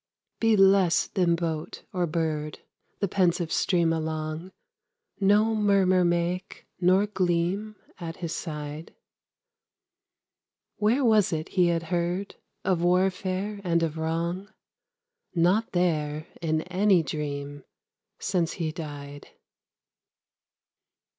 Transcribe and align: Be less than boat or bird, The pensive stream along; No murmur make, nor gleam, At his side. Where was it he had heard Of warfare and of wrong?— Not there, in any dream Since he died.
Be 0.39 0.57
less 0.57 1.05
than 1.05 1.35
boat 1.35 1.83
or 1.93 2.07
bird, 2.07 2.57
The 3.01 3.07
pensive 3.07 3.51
stream 3.51 3.93
along; 3.93 4.51
No 5.19 5.53
murmur 5.53 6.03
make, 6.03 6.65
nor 6.79 7.05
gleam, 7.05 7.75
At 7.99 8.15
his 8.15 8.35
side. 8.35 8.95
Where 10.77 11.05
was 11.05 11.31
it 11.31 11.49
he 11.49 11.67
had 11.67 11.83
heard 11.93 12.33
Of 12.65 12.81
warfare 12.81 13.61
and 13.63 13.83
of 13.83 13.95
wrong?— 13.99 14.47
Not 15.35 15.71
there, 15.71 16.25
in 16.41 16.63
any 16.63 17.03
dream 17.03 17.63
Since 18.17 18.53
he 18.53 18.71
died. 18.71 19.27